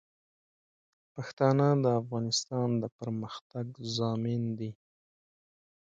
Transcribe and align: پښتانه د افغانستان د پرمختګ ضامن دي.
پښتانه 1.13 1.67
د 1.83 1.85
افغانستان 2.01 2.69
د 2.81 2.83
پرمختګ 2.97 3.65
ضامن 3.95 4.43
دي. 4.59 4.71